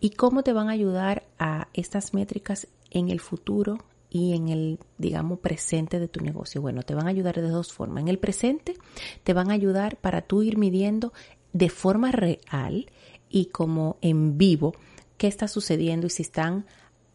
¿Y 0.00 0.10
cómo 0.10 0.42
te 0.42 0.52
van 0.52 0.68
a 0.68 0.72
ayudar 0.72 1.24
a 1.38 1.68
estas 1.74 2.14
métricas 2.14 2.68
en 2.90 3.10
el 3.10 3.20
futuro 3.20 3.78
y 4.08 4.34
en 4.34 4.48
el, 4.48 4.78
digamos, 4.98 5.38
presente 5.38 5.98
de 5.98 6.08
tu 6.08 6.20
negocio? 6.20 6.60
Bueno, 6.60 6.82
te 6.82 6.94
van 6.94 7.06
a 7.06 7.10
ayudar 7.10 7.36
de 7.36 7.48
dos 7.48 7.72
formas. 7.72 8.02
En 8.02 8.08
el 8.08 8.18
presente 8.18 8.76
te 9.24 9.32
van 9.34 9.50
a 9.50 9.54
ayudar 9.54 9.96
para 9.96 10.22
tú 10.22 10.42
ir 10.42 10.58
midiendo 10.58 11.12
de 11.52 11.68
forma 11.68 12.12
real 12.12 12.86
y 13.28 13.46
como 13.46 13.96
en 14.00 14.38
vivo 14.38 14.74
qué 15.16 15.26
está 15.26 15.48
sucediendo 15.48 16.06
y 16.06 16.10
si 16.10 16.22
están 16.22 16.66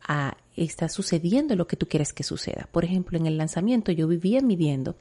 a, 0.08 0.38
está 0.55 0.88
sucediendo 0.89 1.55
lo 1.55 1.67
que 1.67 1.75
tú 1.75 1.88
quieres 1.88 2.13
que 2.13 2.24
suceda. 2.24 2.70
Por 2.72 2.86
ejemplo, 2.86 3.17
en 3.17 3.25
el 3.25 3.38
lanzamiento 3.38 3.91
yo 3.91 4.08
vivía 4.08 4.41
midiendo 4.41 4.96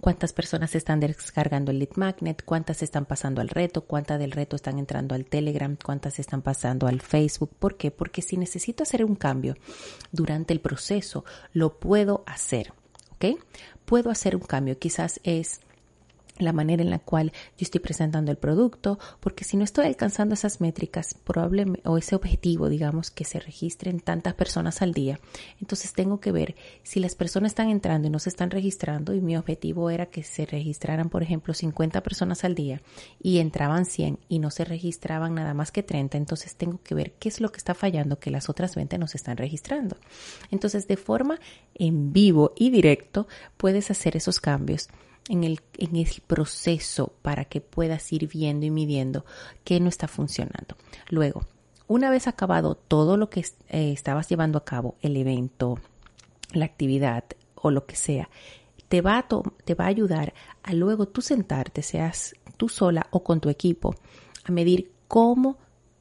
cuántas 0.00 0.32
personas 0.32 0.74
están 0.74 1.00
descargando 1.00 1.70
el 1.70 1.78
lead 1.78 1.96
magnet, 1.96 2.42
cuántas 2.44 2.82
están 2.82 3.04
pasando 3.04 3.40
al 3.40 3.48
reto, 3.48 3.82
cuántas 3.82 4.18
del 4.18 4.32
reto 4.32 4.56
están 4.56 4.78
entrando 4.78 5.14
al 5.14 5.24
Telegram, 5.24 5.76
cuántas 5.82 6.18
están 6.18 6.42
pasando 6.42 6.86
al 6.86 7.00
Facebook. 7.00 7.50
¿Por 7.58 7.76
qué? 7.76 7.90
Porque 7.90 8.22
si 8.22 8.36
necesito 8.36 8.82
hacer 8.82 9.04
un 9.04 9.16
cambio 9.16 9.56
durante 10.12 10.52
el 10.52 10.60
proceso, 10.60 11.24
lo 11.52 11.78
puedo 11.78 12.24
hacer. 12.26 12.72
¿Ok? 13.12 13.40
Puedo 13.84 14.10
hacer 14.10 14.36
un 14.36 14.42
cambio. 14.42 14.78
Quizás 14.78 15.20
es 15.24 15.60
la 16.38 16.52
manera 16.52 16.82
en 16.82 16.90
la 16.90 16.98
cual 16.98 17.32
yo 17.56 17.64
estoy 17.64 17.80
presentando 17.80 18.30
el 18.30 18.38
producto, 18.38 18.98
porque 19.20 19.44
si 19.44 19.56
no 19.56 19.64
estoy 19.64 19.86
alcanzando 19.86 20.34
esas 20.34 20.60
métricas, 20.60 21.14
probablemente, 21.24 21.88
o 21.88 21.98
ese 21.98 22.14
objetivo, 22.14 22.68
digamos, 22.68 23.10
que 23.10 23.24
se 23.24 23.40
registren 23.40 24.00
tantas 24.00 24.34
personas 24.34 24.82
al 24.82 24.92
día, 24.92 25.20
entonces 25.60 25.92
tengo 25.92 26.20
que 26.20 26.32
ver 26.32 26.56
si 26.82 27.00
las 27.00 27.14
personas 27.14 27.52
están 27.52 27.70
entrando 27.70 28.08
y 28.08 28.10
no 28.10 28.18
se 28.18 28.28
están 28.28 28.50
registrando, 28.50 29.14
y 29.14 29.20
mi 29.20 29.36
objetivo 29.36 29.90
era 29.90 30.06
que 30.06 30.22
se 30.22 30.46
registraran, 30.46 31.08
por 31.08 31.22
ejemplo, 31.22 31.54
50 31.54 32.02
personas 32.02 32.44
al 32.44 32.54
día 32.54 32.80
y 33.20 33.38
entraban 33.38 33.84
100 33.84 34.18
y 34.28 34.38
no 34.38 34.50
se 34.50 34.64
registraban 34.64 35.34
nada 35.34 35.54
más 35.54 35.72
que 35.72 35.82
30, 35.82 36.18
entonces 36.18 36.56
tengo 36.56 36.80
que 36.82 36.94
ver 36.94 37.12
qué 37.12 37.28
es 37.28 37.40
lo 37.40 37.50
que 37.50 37.58
está 37.58 37.74
fallando, 37.74 38.18
que 38.18 38.30
las 38.30 38.48
otras 38.48 38.74
20 38.74 38.98
no 38.98 39.06
se 39.06 39.16
están 39.16 39.36
registrando. 39.36 39.96
Entonces, 40.50 40.86
de 40.88 40.96
forma 40.96 41.40
en 41.74 42.12
vivo 42.12 42.52
y 42.56 42.70
directo, 42.70 43.26
puedes 43.56 43.90
hacer 43.90 44.16
esos 44.16 44.40
cambios 44.40 44.88
en 45.28 45.44
el, 45.44 45.60
en 45.76 45.96
el 45.96 46.08
proceso 46.26 47.12
para 47.22 47.44
que 47.44 47.60
puedas 47.60 48.12
ir 48.12 48.28
viendo 48.28 48.66
y 48.66 48.70
midiendo 48.70 49.24
qué 49.64 49.80
no 49.80 49.88
está 49.88 50.08
funcionando. 50.08 50.76
Luego, 51.08 51.46
una 51.86 52.10
vez 52.10 52.26
acabado 52.26 52.74
todo 52.74 53.16
lo 53.16 53.30
que 53.30 53.40
eh, 53.68 53.92
estabas 53.92 54.28
llevando 54.28 54.58
a 54.58 54.64
cabo, 54.64 54.96
el 55.00 55.16
evento, 55.16 55.78
la 56.52 56.64
actividad 56.64 57.24
o 57.54 57.70
lo 57.70 57.86
que 57.86 57.96
sea, 57.96 58.28
te 58.88 59.00
va, 59.00 59.18
a 59.18 59.26
te 59.64 59.74
va 59.74 59.84
a 59.84 59.88
ayudar 59.88 60.34
a 60.62 60.72
luego 60.72 61.08
tú 61.08 61.20
sentarte, 61.20 61.82
seas 61.82 62.34
tú 62.56 62.68
sola 62.68 63.06
o 63.10 63.22
con 63.22 63.40
tu 63.40 63.48
equipo, 63.48 63.94
a 64.44 64.52
medir 64.52 64.92
cómo 65.08 65.58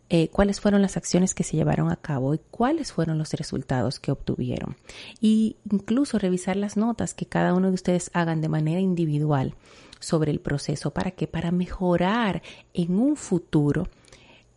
eh, 0.09 0.29
cuáles 0.29 0.61
fueron 0.61 0.81
las 0.81 0.97
acciones 0.97 1.33
que 1.33 1.43
se 1.43 1.57
llevaron 1.57 1.91
a 1.91 1.97
cabo 1.97 2.33
y 2.33 2.39
cuáles 2.51 2.91
fueron 2.91 3.17
los 3.17 3.33
resultados 3.33 3.99
que 3.99 4.11
obtuvieron. 4.11 4.77
Y 5.19 5.57
incluso 5.71 6.17
revisar 6.17 6.55
las 6.55 6.77
notas 6.77 7.13
que 7.13 7.25
cada 7.25 7.53
uno 7.53 7.67
de 7.67 7.73
ustedes 7.73 8.09
hagan 8.13 8.41
de 8.41 8.49
manera 8.49 8.79
individual 8.79 9.55
sobre 9.99 10.31
el 10.31 10.39
proceso. 10.39 10.91
¿Para 10.91 11.11
qué? 11.11 11.27
Para 11.27 11.51
mejorar 11.51 12.41
en 12.73 12.99
un 12.99 13.15
futuro 13.15 13.89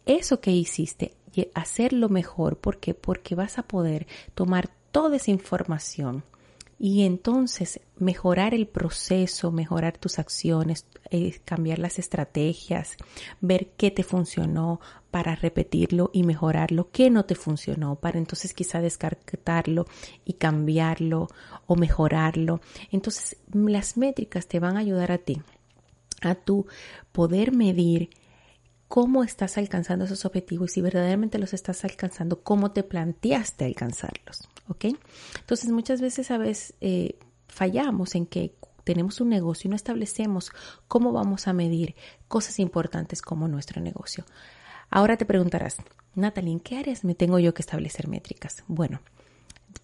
eso 0.06 0.40
que 0.40 0.50
hiciste, 0.50 1.14
hacerlo 1.54 2.08
mejor. 2.08 2.56
¿Por 2.56 2.78
qué? 2.78 2.94
Porque 2.94 3.34
vas 3.34 3.58
a 3.58 3.62
poder 3.62 4.06
tomar 4.34 4.70
toda 4.92 5.16
esa 5.16 5.30
información 5.30 6.24
y 6.82 7.02
entonces 7.02 7.78
mejorar 7.98 8.54
el 8.54 8.66
proceso, 8.66 9.52
mejorar 9.52 9.98
tus 9.98 10.18
acciones, 10.18 10.86
eh, 11.10 11.38
cambiar 11.44 11.78
las 11.78 11.98
estrategias, 11.98 12.96
ver 13.42 13.72
qué 13.76 13.90
te 13.90 14.02
funcionó 14.02 14.80
para 15.10 15.34
repetirlo 15.34 16.08
y 16.14 16.22
mejorarlo, 16.22 16.90
qué 16.90 17.10
no 17.10 17.26
te 17.26 17.34
funcionó 17.34 17.96
para 17.96 18.16
entonces 18.16 18.54
quizá 18.54 18.80
descartarlo 18.80 19.84
y 20.24 20.34
cambiarlo 20.34 21.28
o 21.66 21.76
mejorarlo. 21.76 22.62
Entonces 22.90 23.36
las 23.52 23.98
métricas 23.98 24.46
te 24.46 24.58
van 24.58 24.78
a 24.78 24.80
ayudar 24.80 25.12
a 25.12 25.18
ti 25.18 25.42
a 26.22 26.34
tu 26.34 26.66
poder 27.12 27.52
medir 27.52 28.08
cómo 28.88 29.22
estás 29.22 29.58
alcanzando 29.58 30.06
esos 30.06 30.24
objetivos 30.24 30.70
y 30.70 30.74
si 30.74 30.80
verdaderamente 30.80 31.38
los 31.38 31.52
estás 31.52 31.84
alcanzando, 31.84 32.42
cómo 32.42 32.72
te 32.72 32.82
planteaste 32.84 33.66
alcanzarlos. 33.66 34.48
¿Ok? 34.70 34.86
Entonces 35.40 35.70
muchas 35.70 36.00
veces 36.00 36.30
a 36.30 36.38
veces 36.38 36.74
eh, 36.80 37.18
fallamos 37.48 38.14
en 38.14 38.24
que 38.24 38.54
tenemos 38.84 39.20
un 39.20 39.28
negocio 39.28 39.66
y 39.68 39.70
no 39.70 39.76
establecemos 39.76 40.52
cómo 40.86 41.12
vamos 41.12 41.48
a 41.48 41.52
medir 41.52 41.96
cosas 42.28 42.60
importantes 42.60 43.20
como 43.20 43.48
nuestro 43.48 43.82
negocio. 43.82 44.24
Ahora 44.88 45.16
te 45.16 45.26
preguntarás, 45.26 45.76
Natalie, 46.14 46.52
¿en 46.52 46.60
qué 46.60 46.78
áreas 46.78 47.04
me 47.04 47.14
tengo 47.14 47.38
yo 47.40 47.52
que 47.52 47.62
establecer 47.62 48.06
métricas? 48.06 48.64
Bueno, 48.68 49.00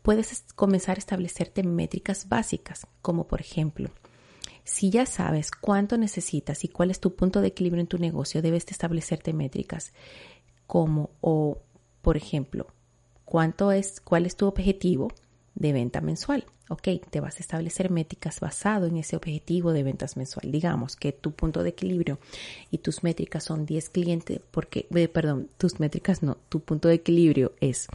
puedes 0.02 0.45
comenzar 0.55 0.97
a 0.97 1.00
establecerte 1.00 1.64
métricas 1.64 2.28
básicas, 2.28 2.87
como 3.02 3.26
por 3.26 3.40
ejemplo, 3.40 3.90
si 4.62 4.90
ya 4.90 5.05
sabes 5.07 5.50
cuánto 5.50 5.99
necesitas 5.99 6.64
y 6.64 6.69
cuál 6.69 6.90
es 6.90 7.00
tu 7.00 7.14
punto 7.14 7.40
de 7.40 7.49
equilibrio 7.49 7.81
en 7.81 7.88
tu 7.88 7.99
negocio, 7.99 8.43
debes 8.43 8.66
establecerte 8.69 9.33
métricas 9.33 9.93
como 10.66 11.11
o, 11.21 11.59
por 12.02 12.16
ejemplo, 12.16 12.66
cuánto 13.26 13.73
es, 13.73 14.00
cuál 14.00 14.25
es 14.25 14.37
tu 14.37 14.47
objetivo 14.47 15.12
de 15.54 15.75
venta 15.75 16.00
mensual. 16.00 16.47
Ok, 16.68 16.88
te 17.11 17.21
vas 17.21 17.37
a 17.37 17.40
establecer 17.40 17.90
métricas 17.90 18.40
basado 18.40 18.87
en 18.87 18.97
ese 18.97 19.14
objetivo 19.14 19.73
de 19.73 19.85
ventas 19.85 20.16
mensual. 20.16 20.50
Digamos 20.50 20.97
que 20.97 21.12
tu 21.12 21.33
punto 21.33 21.62
de 21.62 21.68
equilibrio 21.68 22.18
y 22.71 22.78
tus 22.78 23.04
métricas 23.04 23.45
son 23.45 23.66
10 23.66 23.90
clientes, 23.90 24.40
porque, 24.50 24.88
eh, 24.95 25.09
perdón, 25.09 25.49
tus 25.59 25.78
métricas 25.78 26.23
no, 26.23 26.38
tu 26.49 26.61
punto 26.61 26.88
de 26.88 26.95
equilibrio 26.95 27.52
es 27.61 27.87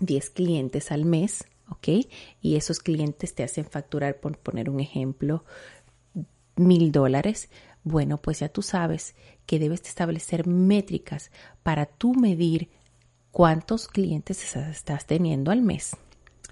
10 0.00 0.30
clientes 0.30 0.90
al 0.90 1.04
mes, 1.04 1.44
ok, 1.68 2.06
y 2.40 2.56
esos 2.56 2.80
clientes 2.80 3.34
te 3.34 3.42
hacen 3.42 3.66
facturar, 3.66 4.20
por 4.20 4.38
poner 4.38 4.70
un 4.70 4.80
ejemplo, 4.80 5.44
mil 6.56 6.92
dólares, 6.92 7.50
bueno, 7.84 8.16
pues 8.16 8.40
ya 8.40 8.48
tú 8.48 8.62
sabes 8.62 9.14
que 9.44 9.58
debes 9.58 9.82
establecer 9.82 10.46
métricas 10.46 11.30
para 11.62 11.86
tú 11.86 12.14
medir 12.14 12.70
cuántos 13.32 13.88
clientes 13.88 14.54
estás 14.54 15.06
teniendo 15.06 15.50
al 15.50 15.62
mes. 15.62 15.96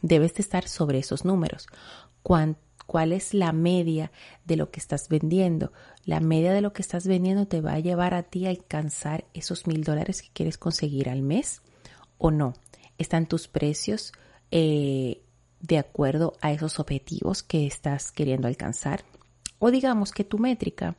Debes 0.02 0.34
de 0.34 0.42
estar 0.42 0.66
sobre 0.66 0.98
esos 0.98 1.24
números. 1.24 1.68
¿Cuál, 2.22 2.56
¿Cuál 2.86 3.12
es 3.12 3.34
la 3.34 3.52
media 3.52 4.10
de 4.46 4.56
lo 4.56 4.70
que 4.70 4.80
estás 4.80 5.08
vendiendo? 5.08 5.72
La 6.04 6.20
media 6.20 6.52
de 6.52 6.62
lo 6.62 6.72
que 6.72 6.82
estás 6.82 7.06
vendiendo 7.06 7.46
te 7.46 7.60
va 7.60 7.74
a 7.74 7.80
llevar 7.80 8.14
a 8.14 8.22
ti 8.22 8.46
a 8.46 8.50
alcanzar 8.50 9.24
esos 9.34 9.66
mil 9.66 9.84
dólares 9.84 10.22
que 10.22 10.30
quieres 10.32 10.56
conseguir 10.58 11.10
al 11.10 11.22
mes 11.22 11.60
o 12.18 12.30
no. 12.30 12.54
¿Están 12.98 13.26
tus 13.26 13.46
precios 13.46 14.12
eh, 14.50 15.22
de 15.60 15.78
acuerdo 15.78 16.32
a 16.40 16.50
esos 16.52 16.80
objetivos 16.80 17.42
que 17.42 17.66
estás 17.66 18.10
queriendo 18.10 18.48
alcanzar? 18.48 19.04
O 19.58 19.70
digamos 19.70 20.12
que 20.12 20.24
tu 20.24 20.38
métrica, 20.38 20.96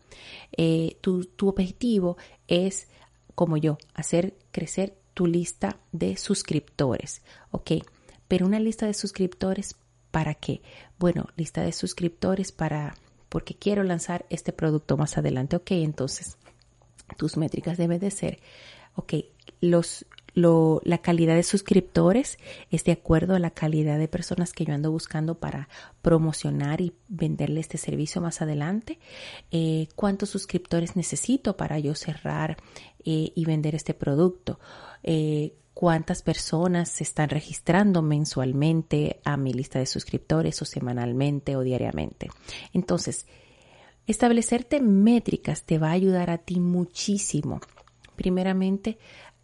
eh, 0.56 0.98
tu, 1.02 1.26
tu 1.26 1.50
objetivo 1.50 2.18
es, 2.48 2.88
como 3.34 3.58
yo, 3.58 3.80
hacer 3.96 4.36
crecer 4.52 5.01
tu 5.14 5.28
lista 5.28 5.78
de 5.92 6.18
suscriptores, 6.18 7.22
¿ok? 7.52 7.72
Pero 8.28 8.46
una 8.46 8.60
lista 8.60 8.86
de 8.86 8.94
suscriptores, 8.94 9.76
¿para 10.12 10.36
qué? 10.36 10.62
Bueno, 11.00 11.28
lista 11.36 11.62
de 11.62 11.72
suscriptores 11.72 12.52
para, 12.52 12.96
porque 13.30 13.56
quiero 13.56 13.84
lanzar 13.84 14.26
este 14.30 14.54
producto 14.54 14.98
más 14.98 15.18
adelante, 15.18 15.56
¿ok? 15.56 15.72
Entonces, 15.72 16.38
tus 17.18 17.38
métricas 17.38 17.78
deben 17.78 18.00
de 18.00 18.12
ser, 18.12 18.40
ok, 18.96 19.16
los 19.60 20.06
la 20.34 20.98
calidad 21.00 21.36
de 21.36 21.44
suscriptores 21.44 22.38
es 22.70 22.84
de 22.86 22.94
acuerdo 22.94 23.36
a 23.36 23.40
la 23.40 23.52
calidad 23.52 24.00
de 24.00 24.08
personas 24.08 24.54
que 24.54 24.64
yo 24.64 24.74
ando 24.74 24.92
buscando 24.92 25.36
para 25.36 25.68
promocionar 26.02 26.82
y 26.82 26.94
venderle 27.10 27.60
este 27.60 27.78
servicio 27.78 28.22
más 28.22 28.42
adelante. 28.42 29.00
Eh, 29.52 29.88
¿Cuántos 29.96 30.30
suscriptores 30.30 30.96
necesito 30.96 31.58
para 31.58 31.80
yo 31.80 31.96
cerrar 31.96 32.58
eh, 33.06 33.32
y 33.36 33.46
vender 33.46 33.76
este 33.76 33.94
producto? 33.94 34.60
Eh, 35.04 35.54
cuántas 35.74 36.22
personas 36.22 36.90
se 36.90 37.04
están 37.04 37.30
registrando 37.30 38.02
mensualmente 38.02 39.20
a 39.24 39.38
mi 39.38 39.54
lista 39.54 39.80
de 39.80 39.86
suscriptores 39.86 40.62
o 40.62 40.66
semanalmente 40.66 41.56
o 41.56 41.62
diariamente. 41.62 42.30
Entonces, 42.74 43.26
establecerte 44.06 44.82
métricas 44.82 45.64
te 45.64 45.78
va 45.78 45.90
a 45.90 45.94
ayudar 45.94 46.30
a 46.30 46.38
ti 46.38 46.60
muchísimo 46.60 47.62
primeramente 48.16 48.98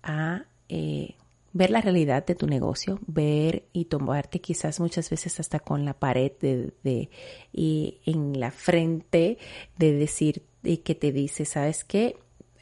a 0.04 0.46
eh, 0.70 1.16
ver 1.54 1.72
la 1.72 1.82
realidad 1.82 2.26
de 2.26 2.36
tu 2.36 2.46
negocio, 2.46 3.00
ver 3.08 3.66
y 3.74 3.86
tomarte 3.86 4.40
quizás 4.40 4.80
muchas 4.80 5.10
veces 5.10 5.40
hasta 5.40 5.60
con 5.60 5.86
la 5.86 5.94
pared 5.94 6.32
de, 6.40 7.10
y 7.52 8.00
en 8.06 8.40
la 8.40 8.52
frente 8.52 9.38
de 9.78 9.94
decir 9.94 10.44
y 10.64 10.78
que 10.78 10.94
te 10.94 11.12
dice, 11.12 11.46
¿sabes 11.46 11.84
qué? 11.84 12.18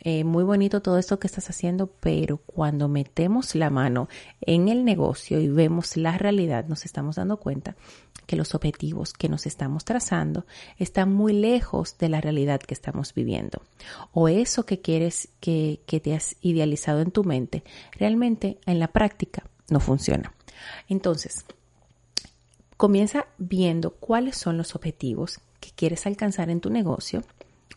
Eh, 0.07 0.23
muy 0.23 0.43
bonito 0.43 0.83
todo 0.83 0.99
esto 0.99 1.17
que 1.17 1.25
estás 1.25 1.49
haciendo, 1.49 1.87
pero 1.87 2.37
cuando 2.37 2.87
metemos 2.87 3.55
la 3.55 3.71
mano 3.71 4.07
en 4.39 4.67
el 4.67 4.85
negocio 4.85 5.39
y 5.39 5.47
vemos 5.47 5.97
la 5.97 6.15
realidad, 6.15 6.67
nos 6.67 6.85
estamos 6.85 7.15
dando 7.15 7.37
cuenta 7.37 7.75
que 8.27 8.35
los 8.35 8.53
objetivos 8.53 9.13
que 9.13 9.29
nos 9.29 9.47
estamos 9.47 9.83
trazando 9.83 10.45
están 10.77 11.11
muy 11.11 11.33
lejos 11.33 11.97
de 11.97 12.09
la 12.09 12.21
realidad 12.21 12.59
que 12.59 12.75
estamos 12.75 13.15
viviendo. 13.15 13.63
O 14.11 14.27
eso 14.27 14.63
que 14.63 14.79
quieres 14.79 15.29
que, 15.39 15.81
que 15.87 15.99
te 15.99 16.13
has 16.13 16.35
idealizado 16.41 17.01
en 17.01 17.09
tu 17.09 17.23
mente, 17.23 17.63
realmente 17.91 18.59
en 18.67 18.77
la 18.77 18.89
práctica 18.89 19.49
no 19.71 19.79
funciona. 19.79 20.35
Entonces, 20.87 21.45
comienza 22.77 23.25
viendo 23.39 23.89
cuáles 23.95 24.37
son 24.37 24.55
los 24.55 24.75
objetivos 24.75 25.39
que 25.59 25.71
quieres 25.71 26.05
alcanzar 26.05 26.51
en 26.51 26.61
tu 26.61 26.69
negocio 26.69 27.23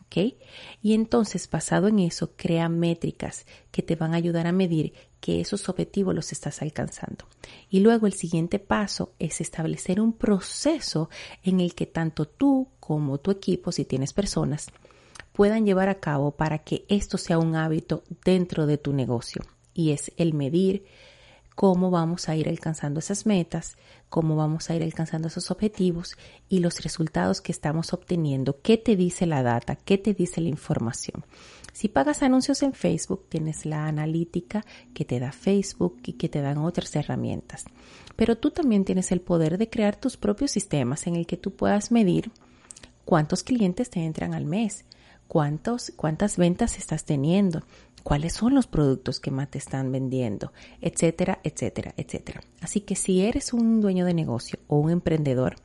¿ok? 0.09 0.35
Y 0.83 0.95
entonces, 0.95 1.49
basado 1.49 1.89
en 1.89 2.01
eso, 2.01 2.33
crea 2.37 2.69
métricas 2.69 3.47
que 3.71 3.83
te 3.83 3.95
van 3.95 4.15
a 4.15 4.17
ayudar 4.17 4.47
a 4.47 4.53
medir 4.53 4.93
que 5.21 5.41
esos 5.41 5.69
objetivos 5.69 6.15
los 6.15 6.33
estás 6.33 6.63
alcanzando. 6.63 7.27
Y 7.71 7.81
luego 7.81 8.07
el 8.07 8.13
siguiente 8.13 8.59
paso 8.59 9.13
es 9.19 9.41
establecer 9.41 10.01
un 10.01 10.13
proceso 10.13 11.11
en 11.43 11.61
el 11.61 11.75
que 11.75 11.87
tanto 11.87 12.27
tú 12.27 12.69
como 12.81 13.19
tu 13.19 13.31
equipo, 13.31 13.73
si 13.73 13.85
tienes 13.85 14.13
personas, 14.13 14.69
puedan 15.33 15.67
llevar 15.67 15.89
a 15.89 16.01
cabo 16.01 16.33
para 16.33 16.59
que 16.59 16.85
esto 16.89 17.19
sea 17.19 17.39
un 17.39 17.55
hábito 17.55 18.03
dentro 18.25 18.67
de 18.67 18.79
tu 18.79 18.93
negocio. 18.93 19.43
Y 19.75 19.91
es 19.91 20.13
el 20.17 20.35
medir 20.35 20.87
cómo 21.59 21.91
vamos 21.91 22.29
a 22.29 22.37
ir 22.37 22.49
alcanzando 22.49 23.01
esas 23.01 23.27
metas, 23.27 23.79
cómo 24.09 24.37
vamos 24.37 24.71
a 24.71 24.77
ir 24.77 24.85
alcanzando 24.85 25.27
esos 25.27 25.51
objetivos 25.51 26.17
y 26.49 26.61
los 26.61 26.85
resultados 26.85 27.41
que 27.41 27.51
estamos 27.51 27.93
obteniendo, 27.93 28.61
qué 28.63 28.79
te 28.79 28.95
dice 28.95 29.27
la 29.27 29.43
data, 29.43 29.75
qué 29.75 29.99
te 29.99 30.15
dice 30.15 30.41
la 30.41 30.51
información. 30.51 31.25
Si 31.73 31.89
pagas 31.89 32.23
anuncios 32.23 32.63
en 32.63 32.75
Facebook, 32.75 33.27
tienes 33.29 33.67
la 33.67 33.89
analítica 33.89 34.65
que 34.95 35.05
te 35.05 35.19
da 35.19 35.33
Facebook 35.33 35.99
y 36.05 36.13
que 36.13 36.29
te 36.29 36.43
dan 36.43 36.59
otras 36.59 36.95
herramientas. 36.95 37.65
Pero 38.15 38.39
tú 38.39 38.53
también 38.53 38.85
tienes 38.85 39.11
el 39.11 39.21
poder 39.21 39.59
de 39.59 39.69
crear 39.69 39.97
tus 39.97 40.17
propios 40.17 40.53
sistemas 40.53 41.09
en 41.09 41.17
el 41.17 41.27
que 41.27 41.39
tú 41.39 41.51
puedas 41.51 41.91
medir 41.91 42.31
cuántos 43.05 43.43
clientes 43.43 43.91
te 43.91 44.05
entran 44.05 44.33
al 44.33 44.45
mes, 44.45 44.85
cuántos, 45.27 45.93
cuántas 45.97 46.37
ventas 46.37 46.79
estás 46.79 47.05
teniendo, 47.05 47.65
cuáles 48.03 48.35
son 48.35 48.55
los 48.55 48.67
productos 48.67 49.21
que 49.21 49.31
más 49.31 49.51
te 49.51 49.59
están 49.59 49.93
vendiendo, 49.93 50.53
etcétera, 50.81 51.41
etcétera, 51.45 51.95
etcétera. 51.97 52.41
Así 52.61 52.81
que 52.81 52.97
si 52.97 53.23
eres 53.23 53.53
un 53.53 53.81
dueño 53.81 54.05
de 54.05 54.15
negocio 54.15 54.59
o 54.67 54.79
un 54.79 54.91
emprendedor, 54.91 55.57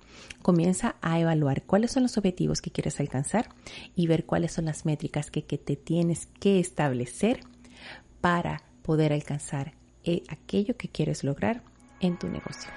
comienza 0.42 0.96
a 1.02 1.20
evaluar 1.20 1.64
cuáles 1.64 1.92
son 1.92 2.04
los 2.04 2.18
objetivos 2.18 2.62
que 2.62 2.72
quieres 2.72 3.00
alcanzar 3.00 3.50
y 3.96 4.08
ver 4.08 4.26
cuáles 4.26 4.52
son 4.52 4.66
las 4.66 4.86
métricas 4.86 5.32
que, 5.32 5.42
te 5.42 5.76
tienes 5.76 6.28
que 6.40 6.60
establecer 6.60 7.42
para 8.22 8.64
poder 8.82 9.14
alcanzar 9.14 9.74
eh, 10.04 10.24
aquello 10.30 10.76
que 10.78 10.90
quieres 10.90 11.24
lograr 11.24 11.64
en 12.00 12.18
tu 12.18 12.28
negocio. 12.28 12.70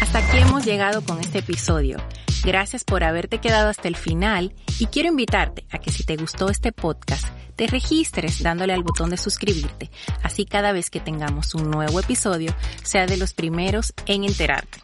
Hasta 0.00 0.18
aquí 0.18 0.38
hemos 0.38 0.64
llegado 0.64 1.02
con 1.02 1.20
este 1.20 1.40
episodio. 1.40 1.98
Gracias 2.44 2.84
por 2.84 3.04
haberte 3.04 3.38
quedado 3.38 3.68
hasta 3.68 3.88
el 3.88 3.96
final 3.96 4.54
y 4.78 4.86
quiero 4.86 5.08
invitarte 5.08 5.66
a 5.70 5.78
que 5.78 5.90
si 5.90 6.04
te 6.04 6.16
gustó 6.16 6.48
este 6.48 6.72
podcast, 6.72 7.26
te 7.58 7.66
registres 7.66 8.40
dándole 8.40 8.72
al 8.72 8.84
botón 8.84 9.10
de 9.10 9.16
suscribirte, 9.16 9.90
así 10.22 10.46
cada 10.46 10.70
vez 10.70 10.90
que 10.90 11.00
tengamos 11.00 11.56
un 11.56 11.72
nuevo 11.72 11.98
episodio 11.98 12.54
sea 12.84 13.06
de 13.06 13.16
los 13.16 13.34
primeros 13.34 13.92
en 14.06 14.22
enterarte. 14.22 14.78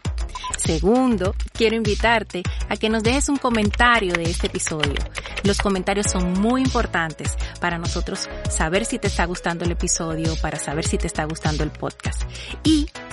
Segundo, 0.57 1.35
quiero 1.53 1.77
invitarte 1.77 2.43
a 2.67 2.75
que 2.75 2.89
nos 2.89 3.01
dejes 3.01 3.29
un 3.29 3.37
comentario 3.37 4.13
de 4.13 4.23
este 4.23 4.47
episodio. 4.47 4.95
Los 5.43 5.59
comentarios 5.59 6.11
son 6.11 6.33
muy 6.33 6.63
importantes 6.63 7.37
para 7.61 7.77
nosotros 7.77 8.27
saber 8.49 8.83
si 8.83 8.99
te 8.99 9.07
está 9.07 9.23
gustando 9.23 9.63
el 9.63 9.71
episodio, 9.71 10.35
para 10.41 10.59
saber 10.59 10.85
si 10.85 10.97
te 10.97 11.07
está 11.07 11.23
gustando 11.23 11.63
el 11.63 11.71
podcast. 11.71 12.23
Y 12.65 12.87